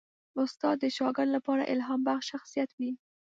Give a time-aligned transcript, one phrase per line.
[0.43, 2.91] استاد د شاګرد لپاره الهامبخش شخصیت وي.